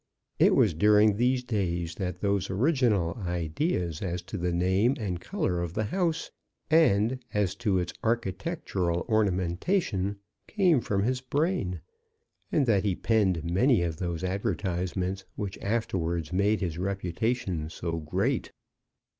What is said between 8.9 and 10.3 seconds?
ornamentation,